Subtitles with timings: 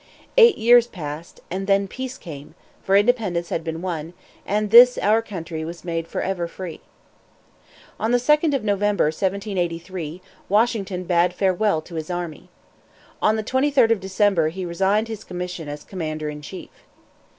[0.35, 4.15] Eight years passed, and then peace came, for independence had been won,
[4.47, 6.81] and this our country was made forever free.
[7.99, 10.19] On the 2d of November, 1783,
[10.49, 12.49] Washington bade farewell to his army.
[13.21, 16.71] On the 23d of December he resigned his commission as commander in chief.